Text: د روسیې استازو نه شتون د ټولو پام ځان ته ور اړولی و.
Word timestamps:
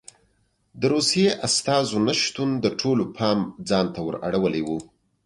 د 0.79 0.81
روسیې 0.93 1.29
استازو 1.47 1.97
نه 2.07 2.13
شتون 2.21 2.49
د 2.63 2.65
ټولو 2.79 3.03
پام 3.17 3.39
ځان 3.69 3.85
ته 3.93 3.99
ور 4.05 4.15
اړولی 4.27 4.61
و. 4.67 4.69